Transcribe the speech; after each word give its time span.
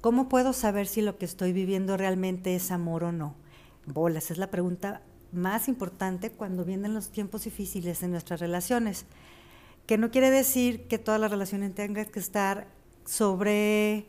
¿Cómo 0.00 0.28
puedo 0.28 0.52
saber 0.52 0.86
si 0.86 1.02
lo 1.02 1.18
que 1.18 1.24
estoy 1.24 1.52
viviendo 1.52 1.96
realmente 1.96 2.54
es 2.54 2.70
amor 2.70 3.02
o 3.02 3.10
no? 3.10 3.34
Bolas, 3.84 4.30
es 4.30 4.38
la 4.38 4.48
pregunta 4.48 5.02
más 5.32 5.66
importante 5.66 6.30
cuando 6.30 6.64
vienen 6.64 6.94
los 6.94 7.10
tiempos 7.10 7.44
difíciles 7.44 8.04
en 8.04 8.12
nuestras 8.12 8.38
relaciones. 8.38 9.06
Que 9.86 9.98
no 9.98 10.12
quiere 10.12 10.30
decir 10.30 10.86
que 10.86 10.98
todas 10.98 11.20
las 11.20 11.32
relaciones 11.32 11.74
tengan 11.74 12.06
que 12.06 12.20
estar 12.20 12.68
sobre 13.04 14.06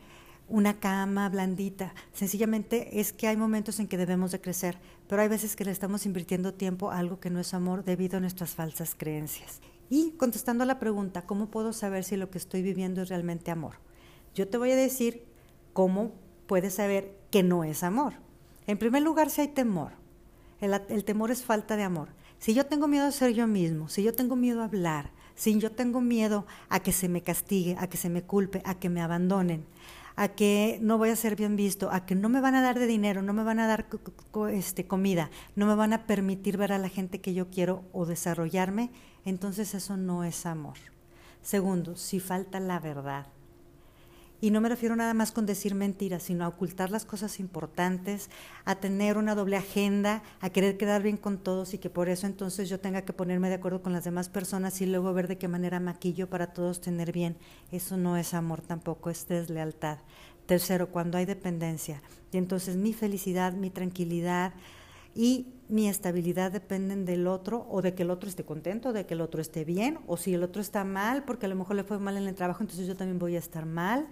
una 0.48 0.80
cama 0.80 1.28
blandita. 1.28 1.96
Sencillamente 2.14 3.00
es 3.00 3.12
que 3.12 3.28
hay 3.28 3.38
momentos 3.38 3.80
en 3.80 3.88
que 3.88 3.98
debemos 3.98 4.32
de 4.32 4.42
crecer, 4.42 4.78
pero 5.08 5.24
hay 5.24 5.28
veces 5.28 5.56
que 5.56 5.66
le 5.66 5.72
estamos 5.72 6.06
invirtiendo 6.06 6.54
tiempo 6.54 6.92
a 6.92 7.00
algo 7.00 7.20
que 7.20 7.32
no 7.32 7.40
es 7.40 7.56
amor 7.56 7.84
debido 7.84 8.18
a 8.18 8.22
nuestras 8.22 8.52
falsas 8.52 8.94
creencias. 8.96 9.60
Y 9.90 10.12
contestando 10.18 10.66
a 10.66 10.68
la 10.68 10.78
pregunta, 10.78 11.24
¿cómo 11.24 11.50
puedo 11.50 11.74
saber 11.74 12.04
si 12.04 12.16
lo 12.16 12.30
que 12.30 12.38
estoy 12.38 12.62
viviendo 12.62 13.02
es 13.02 13.10
realmente 13.10 13.50
amor? 13.50 13.78
Yo 14.36 14.48
te 14.48 14.60
voy 14.60 14.70
a 14.70 14.76
decir 14.76 15.29
cómo 15.80 16.12
puedes 16.46 16.74
saber 16.74 17.16
que 17.32 17.42
no 17.42 17.64
es 17.64 17.84
amor. 17.84 18.16
En 18.68 18.78
primer 18.78 19.02
lugar, 19.02 19.30
si 19.30 19.40
hay 19.40 19.48
temor. 19.48 19.94
El, 20.60 21.06
temor 21.06 21.32
es 21.32 21.46
falta 21.46 21.78
de 21.78 21.84
amor. 21.84 22.10
Si 22.38 22.54
yo 22.54 22.66
tengo 22.66 22.90
miedo 22.90 23.06
a 23.06 23.14
ser 23.14 23.32
yo 23.32 23.48
mismo, 23.48 23.88
si 23.88 24.04
yo 24.04 24.14
tengo 24.14 24.36
miedo 24.36 24.60
a 24.60 24.66
hablar, 24.66 25.12
si 25.36 25.58
yo 25.58 25.72
tengo 25.72 26.02
miedo 26.02 26.46
a 26.68 26.82
que 26.82 26.92
se 26.92 27.08
me 27.08 27.22
castigue, 27.22 27.78
a 27.80 27.88
que 27.88 27.96
se 27.96 28.10
me 28.10 28.24
culpe, 28.24 28.62
a 28.66 28.76
que 28.76 28.90
me 28.90 29.02
abandonen, 29.02 29.64
a 30.18 30.28
que 30.28 30.80
no 30.82 30.98
voy 30.98 31.12
a 31.12 31.16
ser 31.16 31.38
bien 31.38 31.56
visto, 31.56 31.90
a 31.94 32.06
que 32.06 32.14
no 32.14 32.28
me 32.28 32.42
van 32.42 32.56
a 32.56 32.62
dar 32.62 32.78
de 32.78 32.86
dinero, 32.86 33.22
no 33.22 33.32
me 33.32 33.44
van 33.46 33.60
a 33.60 33.68
dar 33.68 33.88
este, 34.52 34.86
comida, 34.86 35.30
no 35.56 35.66
me 35.66 35.76
van 35.76 35.94
a 35.94 36.06
permitir 36.08 36.58
ver 36.58 36.74
a 36.74 36.78
la 36.78 36.90
gente 36.90 37.22
que 37.22 37.34
yo 37.34 37.50
quiero 37.50 37.86
o 37.94 38.06
desarrollarme, 38.06 38.92
entonces 39.24 39.74
eso 39.74 39.96
no 39.96 40.26
es 40.26 40.46
amor. 40.46 40.76
Segundo, 41.42 41.96
si 41.96 42.20
falta 42.20 42.60
la 42.60 42.82
verdad, 42.82 43.28
y 44.42 44.52
no 44.52 44.62
me 44.62 44.70
refiero 44.70 44.96
nada 44.96 45.14
más 45.14 45.32
con 45.32 45.46
decir 45.46 45.76
mentiras, 45.76 46.24
sino 46.24 46.46
a 46.46 46.48
ocultar 46.48 46.92
las 46.92 47.04
cosas 47.04 47.40
importantes, 47.40 48.30
a 48.64 48.76
tener 48.76 49.18
una 49.18 49.36
doble 49.36 49.58
agenda, 49.58 50.24
a 50.40 50.50
querer 50.50 50.78
quedar 50.78 51.04
bien 51.04 51.18
con 51.18 51.40
todos 51.40 51.74
y 51.74 51.78
que 51.78 51.90
por 51.90 52.08
eso 52.08 52.26
entonces 52.26 52.70
yo 52.70 52.80
tenga 52.80 53.02
que 53.02 53.12
ponerme 53.12 53.50
de 53.50 53.56
acuerdo 53.56 53.82
con 53.82 53.92
las 53.92 54.06
demás 54.06 54.30
personas 54.30 54.80
y 54.82 54.86
luego 54.86 55.14
ver 55.14 55.28
de 55.28 55.38
qué 55.38 55.50
manera 55.50 55.80
maquillo 55.82 56.30
para 56.30 56.54
todos 56.54 56.80
tener 56.80 57.12
bien. 57.12 57.36
Eso 57.72 57.98
no 57.98 58.16
es 58.16 58.34
amor 58.34 58.62
tampoco, 58.62 59.10
es 59.10 59.28
deslealtad. 59.28 60.00
Tercero, 60.46 60.90
cuando 60.90 61.18
hay 61.18 61.26
dependencia. 61.26 62.02
Y 62.32 62.38
entonces 62.38 62.78
mi 62.78 62.94
felicidad, 62.94 63.54
mi 63.54 63.70
tranquilidad 63.70 64.54
y 65.14 65.48
mi 65.68 65.88
estabilidad 65.88 66.52
dependen 66.52 67.06
del 67.06 67.28
otro 67.28 67.68
o 67.70 67.82
de 67.82 67.94
que 67.94 68.04
el 68.04 68.10
otro 68.10 68.30
esté 68.30 68.44
contento, 68.44 68.94
de 68.94 69.06
que 69.06 69.14
el 69.14 69.22
otro 69.22 69.42
esté 69.42 69.66
bien, 69.66 70.00
o 70.08 70.18
si 70.18 70.34
el 70.34 70.44
otro 70.44 70.62
está 70.62 70.84
mal, 70.84 71.24
porque 71.26 71.46
a 71.46 71.50
lo 71.50 71.56
mejor 71.56 71.76
le 71.76 71.84
fue 71.84 72.00
mal 72.00 72.18
en 72.18 72.28
el 72.28 72.36
trabajo, 72.36 72.64
entonces 72.64 72.88
yo 72.88 72.96
también 72.96 73.20
voy 73.20 73.36
a 73.36 73.40
estar 73.40 73.66
mal 73.66 74.08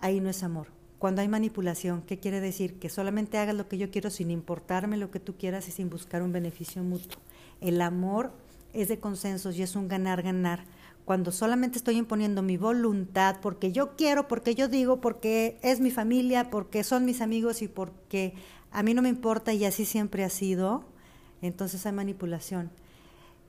ahí 0.00 0.20
no 0.20 0.30
es 0.30 0.42
amor. 0.42 0.68
Cuando 0.98 1.22
hay 1.22 1.28
manipulación, 1.28 2.02
¿qué 2.02 2.18
quiere 2.18 2.40
decir? 2.40 2.78
Que 2.78 2.90
solamente 2.90 3.38
hagas 3.38 3.54
lo 3.54 3.68
que 3.68 3.78
yo 3.78 3.90
quiero 3.90 4.10
sin 4.10 4.30
importarme 4.30 4.98
lo 4.98 5.10
que 5.10 5.20
tú 5.20 5.36
quieras 5.36 5.66
y 5.68 5.70
sin 5.72 5.88
buscar 5.88 6.22
un 6.22 6.32
beneficio 6.32 6.82
mutuo. 6.82 7.20
El 7.60 7.80
amor 7.80 8.32
es 8.74 8.88
de 8.88 8.98
consensos 8.98 9.56
y 9.56 9.62
es 9.62 9.76
un 9.76 9.88
ganar-ganar. 9.88 10.64
Cuando 11.06 11.32
solamente 11.32 11.78
estoy 11.78 11.96
imponiendo 11.96 12.42
mi 12.42 12.56
voluntad 12.56 13.36
porque 13.40 13.72
yo 13.72 13.96
quiero, 13.96 14.28
porque 14.28 14.54
yo 14.54 14.68
digo, 14.68 15.00
porque 15.00 15.58
es 15.62 15.80
mi 15.80 15.90
familia, 15.90 16.50
porque 16.50 16.84
son 16.84 17.04
mis 17.04 17.20
amigos 17.20 17.62
y 17.62 17.68
porque 17.68 18.34
a 18.70 18.82
mí 18.82 18.94
no 18.94 19.02
me 19.02 19.08
importa 19.08 19.52
y 19.52 19.64
así 19.64 19.84
siempre 19.84 20.22
ha 20.22 20.30
sido, 20.30 20.84
entonces 21.42 21.86
hay 21.86 21.92
manipulación. 21.92 22.70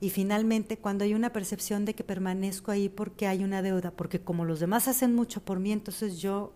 Y 0.02 0.10
finalmente, 0.10 0.78
cuando 0.78 1.04
hay 1.04 1.14
una 1.14 1.32
percepción 1.32 1.84
de 1.84 1.94
que 1.94 2.02
permanezco 2.02 2.72
ahí 2.72 2.88
porque 2.88 3.28
hay 3.28 3.44
una 3.44 3.62
deuda, 3.62 3.92
porque 3.92 4.20
como 4.20 4.44
los 4.44 4.58
demás 4.58 4.88
hacen 4.88 5.14
mucho 5.14 5.44
por 5.44 5.60
mí, 5.60 5.70
entonces 5.70 6.20
yo 6.20 6.52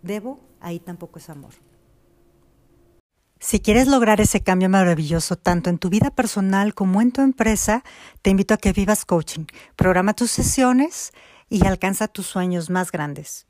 debo, 0.00 0.40
ahí 0.58 0.80
tampoco 0.80 1.18
es 1.18 1.28
amor. 1.28 1.52
Si 3.40 3.60
quieres 3.60 3.88
lograr 3.88 4.22
ese 4.22 4.40
cambio 4.42 4.70
maravilloso 4.70 5.36
tanto 5.36 5.68
en 5.68 5.76
tu 5.76 5.90
vida 5.90 6.10
personal 6.10 6.72
como 6.72 7.02
en 7.02 7.12
tu 7.12 7.20
empresa, 7.20 7.84
te 8.22 8.30
invito 8.30 8.54
a 8.54 8.56
que 8.56 8.72
vivas 8.72 9.04
coaching. 9.04 9.44
Programa 9.76 10.14
tus 10.14 10.30
sesiones 10.30 11.12
y 11.50 11.66
alcanza 11.66 12.08
tus 12.08 12.24
sueños 12.24 12.70
más 12.70 12.90
grandes. 12.90 13.47